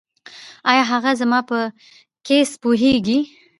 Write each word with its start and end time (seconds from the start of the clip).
ایا 0.71 0.83
هغه 0.91 1.11
زما 1.21 1.39
په 1.49 1.59
کیس 2.25 2.49
پوهیږي؟ 2.61 3.19